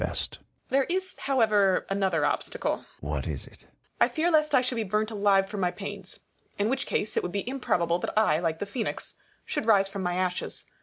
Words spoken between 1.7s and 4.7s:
yet another obstacle. Sion. What is it? Copernicus. I fear lest I